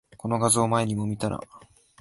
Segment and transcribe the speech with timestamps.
[0.17, 1.39] この画像、前にも見たな